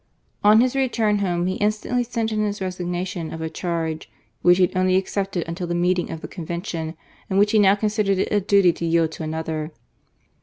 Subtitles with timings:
[0.43, 4.09] On his return home^ he instantly sent in his resignation of a charge
[4.41, 6.95] "which he had only accepted until the meeting of the Convention,
[7.29, 9.71] and which he now considered it a duty to yield to another."